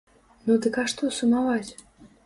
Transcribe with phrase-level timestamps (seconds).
[0.47, 1.71] Ну дык а што сумаваць?